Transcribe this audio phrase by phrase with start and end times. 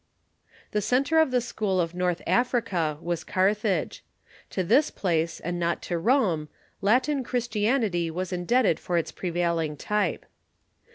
[0.71, 4.03] The centi'e of the school of North Africa Avas Carthage.
[4.49, 6.49] To this place, and not to Rome,
[6.81, 10.25] Latin 38 THE EARLY CHUKCII Christianity was indebted for its prevailing type.